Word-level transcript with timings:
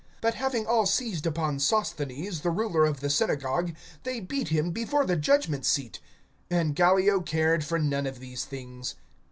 (17)But 0.23 0.33
having 0.33 0.65
all 0.65 0.87
seized 0.87 1.27
upon 1.27 1.59
Sosthenes, 1.59 2.41
the 2.41 2.49
ruler 2.49 2.85
of 2.87 3.01
the 3.01 3.09
synagogue, 3.11 3.75
they 4.01 4.19
beat 4.19 4.47
him 4.47 4.71
before 4.71 5.05
the 5.05 5.15
judgment 5.15 5.63
seat. 5.63 5.99
And 6.49 6.75
Gallio 6.75 7.19
cared 7.21 7.63
for 7.63 7.77
none 7.77 8.07
of 8.07 8.17
these 8.19 8.43
things. 8.43 8.95